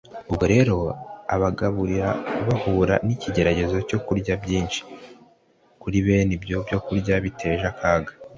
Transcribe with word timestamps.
ubwo 0.29 0.45
rero, 0.53 0.77
abagabura 1.35 2.07
bahura 2.47 2.95
n'ikigeragezo 3.05 3.77
cyo 3.89 3.99
kurya 4.05 4.33
byinshi, 4.43 4.81
kuri 5.81 5.97
bene 6.05 6.31
ibyo 6.37 6.57
byokurya 6.65 7.15
biteje 7.25 7.65
akaga 7.71 8.11